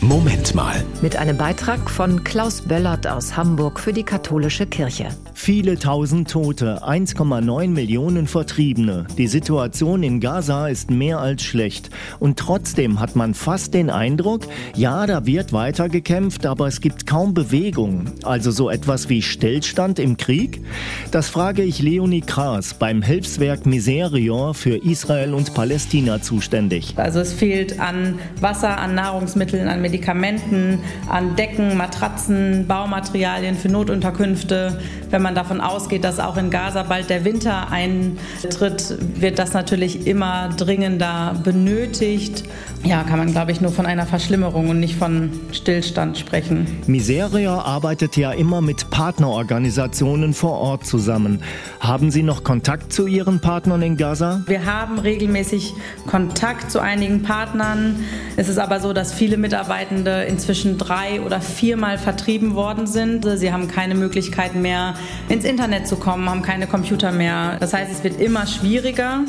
[0.00, 0.84] Moment mal.
[1.02, 5.08] Mit einem Beitrag von Klaus Böllert aus Hamburg für die katholische Kirche.
[5.34, 9.06] Viele tausend Tote, 1,9 Millionen Vertriebene.
[9.16, 11.90] Die Situation in Gaza ist mehr als schlecht.
[12.20, 14.42] Und trotzdem hat man fast den Eindruck,
[14.76, 18.04] ja, da wird weiter gekämpft, aber es gibt kaum Bewegung.
[18.22, 20.64] Also so etwas wie Stillstand im Krieg?
[21.10, 26.94] Das frage ich Leonie Kraas beim Hilfswerk Miserior für Israel und Palästina zuständig.
[26.96, 34.78] Also es fehlt an Wasser, an Nahrungsmitteln, an Medikamenten, an Decken, Matratzen, Baumaterialien für Notunterkünfte.
[35.08, 40.06] Wenn man davon ausgeht, dass auch in Gaza bald der Winter eintritt, wird das natürlich
[40.06, 42.44] immer dringender benötigt.
[42.84, 46.66] Ja, kann man, glaube ich, nur von einer Verschlimmerung und nicht von Stillstand sprechen.
[46.86, 51.40] Miseria arbeitet ja immer mit Partnerorganisationen vor Ort zusammen.
[51.80, 54.42] Haben Sie noch Kontakt zu Ihren Partnern in Gaza?
[54.46, 55.72] Wir haben regelmäßig
[56.06, 57.96] Kontakt zu einigen Partnern.
[58.36, 59.38] Es ist aber so, dass viele
[59.78, 63.24] Mitarbeitende inzwischen drei oder viermal vertrieben worden sind.
[63.36, 64.94] Sie haben keine Möglichkeit mehr,
[65.28, 67.58] ins Internet zu kommen, haben keine Computer mehr.
[67.60, 69.20] Das heißt, es wird immer schwieriger.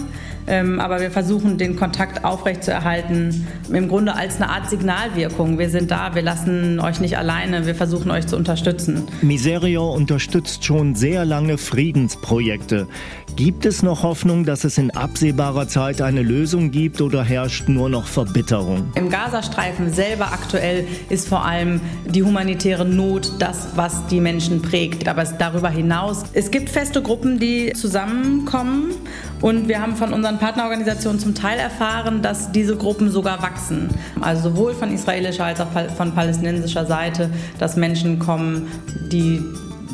[0.50, 5.59] Ähm, aber wir versuchen, den Kontakt aufrechtzuerhalten, im Grunde als eine Art Signalwirkung.
[5.59, 9.08] Wir sind da, wir lassen euch nicht alleine, wir versuchen euch zu unterstützen.
[9.22, 12.88] Miserio unterstützt schon sehr lange Friedensprojekte.
[13.36, 17.88] Gibt es noch Hoffnung, dass es in absehbarer Zeit eine Lösung gibt oder herrscht nur
[17.88, 18.92] noch Verbitterung?
[18.95, 25.08] Im Gazastreifen selber aktuell ist vor allem die humanitäre Not das, was die Menschen prägt.
[25.08, 28.95] Aber darüber hinaus, es gibt feste Gruppen, die zusammenkommen
[29.42, 33.90] und wir haben von unseren Partnerorganisationen zum Teil erfahren, dass diese Gruppen sogar wachsen.
[34.22, 38.67] Also sowohl von israelischer als auch von palästinensischer Seite, dass Menschen kommen,
[39.12, 39.42] die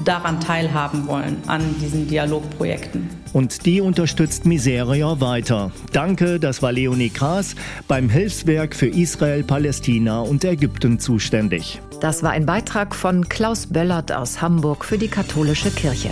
[0.04, 3.10] daran teilhaben wollen, an diesen Dialogprojekten.
[3.34, 5.72] Und die unterstützt Miseria weiter.
[5.92, 7.56] Danke, das war Leonie Kraas
[7.88, 11.82] beim Hilfswerk für Israel, Palästina und Ägypten zuständig.
[12.00, 16.12] Das war ein Beitrag von Klaus Böllert aus Hamburg für die katholische Kirche.